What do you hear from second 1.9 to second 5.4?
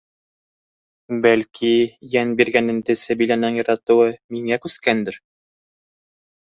йән биргәнендә Сәбиләнең яратыуы миңә күскәндер...